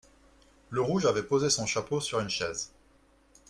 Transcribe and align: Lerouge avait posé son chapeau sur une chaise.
Lerouge 0.71 1.05
avait 1.05 1.21
posé 1.21 1.51
son 1.51 1.67
chapeau 1.67 2.01
sur 2.01 2.19
une 2.21 2.27
chaise. 2.31 2.71